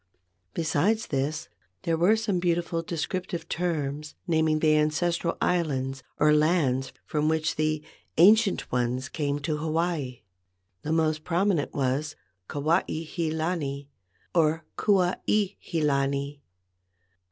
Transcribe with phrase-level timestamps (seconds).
[0.55, 1.47] Besides this,
[1.83, 7.83] there were some beautiful descriptive terms naming the ancestral islands or lands from which the
[8.17, 10.23] "ancient ones came to Hawaii."
[10.81, 12.15] The most prominent was
[12.49, 13.89] Kuai he lani
[14.33, 16.41] or Kua i he lani.